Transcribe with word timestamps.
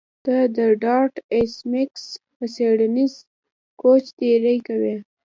ته 0.25 0.35
د 0.55 0.57
ډارت 0.81 1.15
ایس 1.33 1.53
میکس 1.71 2.03
په 2.35 2.45
څیړنیز 2.55 3.13
کوچ 3.81 4.03
تیری 4.19 4.57
کوې 4.67 4.95